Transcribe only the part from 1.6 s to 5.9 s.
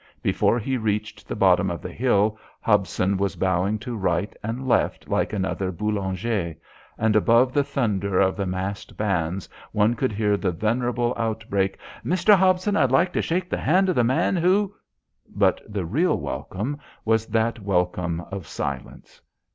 of the hill, Hobson was bowing to right and left like another